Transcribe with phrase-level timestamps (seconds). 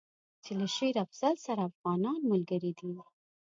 [0.43, 2.93] چې له شېر افضل سره افغانان ملګري دي.